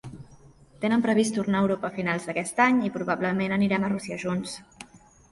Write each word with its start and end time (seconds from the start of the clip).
Tenen 0.83 1.01
previst 1.05 1.35
tornar 1.37 1.59
a 1.59 1.65
Europa 1.65 1.89
a 1.91 1.93
finals 1.97 2.25
d'aquest 2.29 2.61
any 2.65 2.79
i 2.87 2.91
probablement 2.95 3.53
anirem 3.59 3.85
a 3.85 3.91
Rússia 3.93 4.17
junts. 4.23 4.57